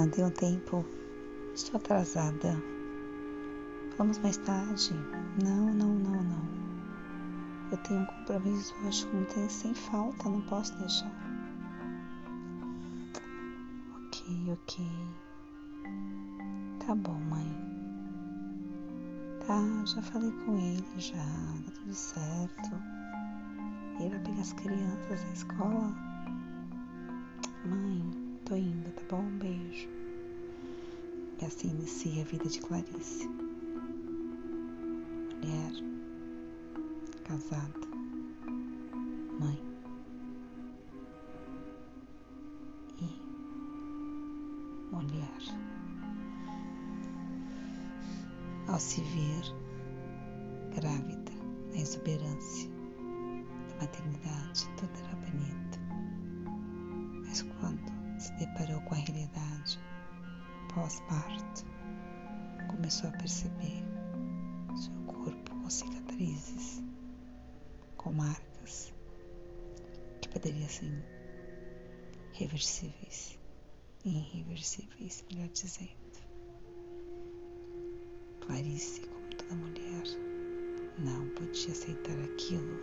Não 0.00 0.08
tenho 0.08 0.30
tempo. 0.30 0.82
Estou 1.54 1.78
atrasada. 1.78 2.56
Vamos 3.98 4.16
mais 4.20 4.38
tarde. 4.38 4.94
Não, 5.44 5.74
não, 5.74 5.94
não, 5.94 6.22
não. 6.22 6.48
Eu 7.70 7.76
tenho 7.82 8.00
um 8.00 8.06
compromisso 8.06 8.74
hoje 8.82 9.06
com 9.06 9.18
muita 9.18 9.46
sem 9.50 9.74
falta, 9.74 10.26
não 10.26 10.40
posso 10.40 10.74
deixar. 10.78 11.12
Ok, 14.06 14.52
ok. 14.54 14.86
Tá 16.86 16.94
bom, 16.94 17.20
mãe. 17.28 17.54
Tá, 19.46 19.84
já 19.84 20.00
falei 20.00 20.32
com 20.46 20.56
ele 20.56 20.98
já, 20.98 21.18
tá 21.66 21.72
tudo 21.74 21.92
certo. 21.92 22.70
Ele 24.00 24.08
vai 24.08 24.20
pegar 24.20 24.40
as 24.40 24.52
crianças 24.54 25.24
na 25.24 25.32
escola. 25.34 25.94
Mãe, 27.66 28.19
tô 28.50 28.56
indo, 28.56 28.90
tá 28.90 29.02
bom? 29.08 29.22
Um 29.22 29.38
beijo. 29.38 29.88
E 31.40 31.44
assim 31.44 31.68
inicia 31.68 32.22
a 32.22 32.24
vida 32.24 32.48
de 32.48 32.60
Clarice. 32.60 33.28
Mulher, 35.36 35.72
casada, 37.22 37.86
mãe. 39.38 39.62
E 42.98 43.08
mulher. 44.92 45.38
Ao 48.66 48.80
se 48.80 49.00
ver 49.00 49.44
grávida, 50.74 51.32
na 51.70 51.80
exuberância 51.80 52.68
da 53.68 53.82
maternidade, 53.82 54.68
tudo 54.76 54.98
era 55.06 55.16
bonito. 55.18 55.78
Mas 57.24 57.42
quando 57.42 57.99
se 58.20 58.32
deparou 58.34 58.80
com 58.82 58.94
a 58.94 58.98
realidade 58.98 59.80
pós-parto, 60.74 61.64
começou 62.68 63.08
a 63.08 63.12
perceber 63.12 63.82
seu 64.76 64.92
corpo 65.06 65.50
com 65.50 65.70
cicatrizes, 65.70 66.82
com 67.96 68.12
marcas 68.12 68.92
que 70.20 70.28
poderiam 70.28 70.68
ser 70.68 71.02
reversíveis, 72.32 73.38
irreversíveis, 74.04 75.24
melhor 75.32 75.48
dizendo. 75.48 75.88
Clarice, 78.40 79.00
como 79.00 79.30
toda 79.30 79.54
mulher, 79.54 80.04
não 80.98 81.26
podia 81.30 81.72
aceitar 81.72 82.18
aquilo. 82.20 82.78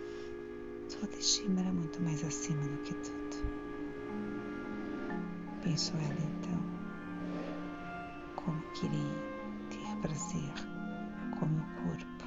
Sua 0.89 1.01
autoestima 1.01 1.59
era 1.59 1.71
muito 1.71 2.01
mais 2.01 2.23
acima 2.23 2.67
do 2.67 2.81
que 2.81 2.93
tudo. 2.95 3.16
Pensou 5.67 5.99
ela 5.99 6.13
então, 6.13 6.59
como 8.37 8.61
queria 8.71 9.01
ter 9.69 9.97
prazer 10.01 10.53
com 11.37 11.45
o 11.45 11.49
meu 11.49 11.65
corpo 11.83 12.23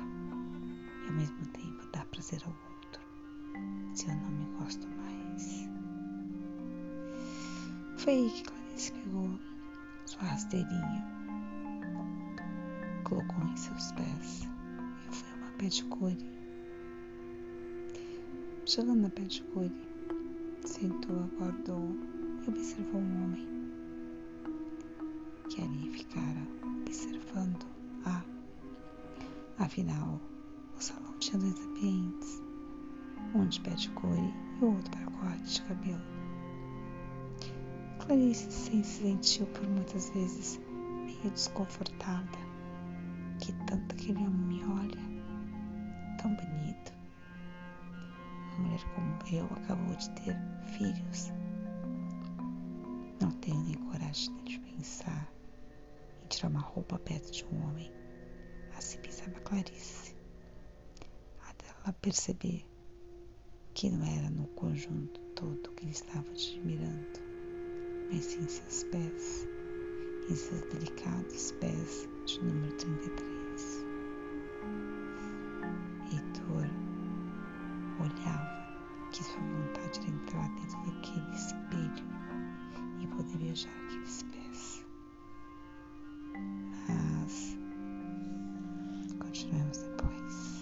e 1.02 1.08
ao 1.08 1.14
mesmo 1.14 1.46
tempo 1.46 1.90
dar 1.90 2.04
prazer 2.08 2.42
ao 2.44 2.52
outro, 2.52 3.00
se 3.94 4.08
eu 4.08 4.14
não 4.14 4.30
me 4.30 4.44
gosto 4.58 4.86
mais. 4.88 5.70
Foi 7.96 8.12
aí 8.12 8.30
que 8.30 8.42
Clarice 8.42 8.92
pegou 8.92 9.40
sua 10.04 10.22
rasteirinha 10.22 11.06
colocou 13.04 13.42
em 13.42 13.56
seus 13.56 13.90
pés 13.92 14.46
e 15.10 15.14
foi 15.14 15.38
uma 15.38 15.50
pedicure. 15.52 16.30
Chegando 18.66 19.00
na 19.00 19.08
pedicure, 19.08 19.72
sentou, 20.66 21.24
aguardou 21.38 21.96
e 22.46 22.48
observou 22.48 23.00
um 23.00 23.24
homem 23.24 23.48
que 25.48 25.60
ali 25.62 25.90
ficara 25.90 26.40
observando 26.80 27.66
a. 28.04 28.22
Afinal, 29.58 30.20
o 30.76 30.80
salão 30.80 31.12
tinha 31.18 31.38
dois 31.38 31.58
ambientes, 31.66 32.42
um 33.34 33.46
de 33.46 33.60
pedicure 33.60 34.34
e 34.60 34.64
outro 34.64 34.90
para 34.90 35.10
corte 35.18 35.54
de 35.54 35.62
cabelo. 35.62 36.02
Clarice 37.98 38.50
se 38.50 38.82
sentiu 38.82 39.46
por 39.46 39.68
muitas 39.68 40.08
vezes 40.10 40.60
meio 41.04 41.30
desconfortada 41.30 42.38
que 43.40 43.52
tanto 43.66 43.94
aquele 43.94 44.18
homem 44.18 44.30
me 44.30 44.64
olha, 44.64 45.00
tão 46.20 46.34
bonito. 46.34 46.92
Uma 48.58 48.68
mulher 48.68 48.84
como 48.94 49.36
eu 49.36 49.44
acabou 49.56 49.94
de 49.96 50.10
ter 50.10 50.36
filhos. 50.76 51.32
tirar 56.30 56.48
uma 56.48 56.60
roupa 56.60 56.98
perto 56.98 57.30
de 57.32 57.44
um 57.46 57.68
homem. 57.68 57.92
Assim 58.76 58.98
pensava 58.98 59.38
Clarice. 59.40 60.14
Até 61.48 61.66
ela 61.68 61.92
perceber 61.94 62.64
que 63.74 63.90
não 63.90 64.06
era 64.06 64.30
no 64.30 64.46
conjunto 64.48 65.20
todo 65.34 65.72
que 65.72 65.84
ele 65.84 65.92
estava 65.92 66.28
admirando, 66.30 67.20
mas 68.10 68.24
sim 68.24 68.46
seus 68.46 68.84
pés, 68.84 69.48
em 70.28 70.34
seus 70.34 70.60
delicados 70.72 71.52
pés 71.52 72.08
de 72.26 72.42
número 72.44 72.72
33. 72.76 73.86
Heitor 76.12 76.66
olhava 77.98 79.10
que 79.10 79.24
sua 79.24 79.40
vontade 79.40 80.00
era 80.00 80.10
entrar 80.10 80.48
dentro 80.54 80.78
daquele 80.86 81.34
espelho 81.34 82.06
e 83.00 83.06
poder 83.08 83.38
beijar 83.38 83.72
aquele 83.84 84.04
espelho. 84.04 84.39
I 89.32 89.68
was 89.68 89.84
a 89.84 90.02
boy. 90.02 90.59